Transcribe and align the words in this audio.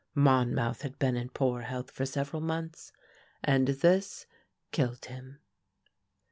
Monmouth 0.15 0.81
had 0.81 0.97
been 0.97 1.15
in 1.15 1.29
poor 1.29 1.61
health 1.61 1.91
for 1.91 2.07
several 2.07 2.41
months, 2.41 2.91
and 3.43 3.67
this 3.67 4.25
killed 4.71 5.05
him. 5.05 5.39